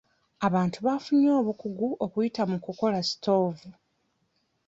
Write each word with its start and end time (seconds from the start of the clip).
Abantu 0.47 0.77
bafunye 0.87 1.29
obukugu 1.39 1.87
okuyita 2.05 2.41
mu 2.51 2.57
kukola 2.65 2.97
sitoovu. 3.07 3.67